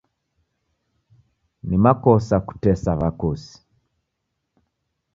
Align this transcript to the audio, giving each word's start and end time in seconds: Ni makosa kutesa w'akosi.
Ni 1.67 1.77
makosa 1.83 2.35
kutesa 2.47 2.91
w'akosi. 2.99 3.55